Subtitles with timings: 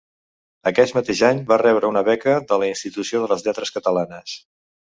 [0.71, 4.35] Aquest mateix any va rebre una beca de la Institució de les Lletres Catalanes.